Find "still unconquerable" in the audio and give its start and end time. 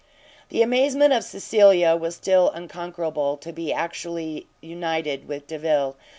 2.15-3.37